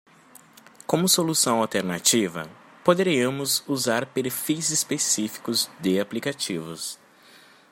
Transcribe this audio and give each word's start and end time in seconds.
Como 0.87 1.07
solução 1.07 1.61
alternativa?, 1.61 2.49
poderíamos 2.83 3.63
usar 3.67 4.07
perfis 4.07 4.71
específicos 4.71 5.69
de 5.79 5.99
aplicativos. 5.99 6.97